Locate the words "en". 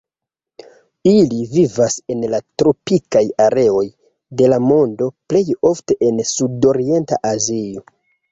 2.13-2.23, 6.09-6.17